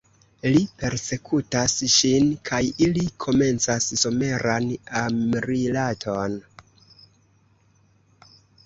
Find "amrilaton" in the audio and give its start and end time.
5.05-6.41